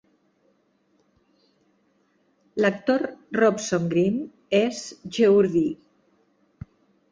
[2.65, 3.05] L'actor
[3.41, 4.19] Robson Green
[4.63, 4.83] és
[5.21, 6.69] Geordie.